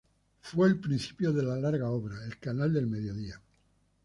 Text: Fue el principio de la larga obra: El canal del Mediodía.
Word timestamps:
Fue 0.39 0.67
el 0.67 0.79
principio 0.79 1.31
de 1.31 1.43
la 1.43 1.57
larga 1.57 1.87
obra: 1.91 2.25
El 2.25 2.39
canal 2.39 2.73
del 2.73 2.87
Mediodía. 2.87 3.39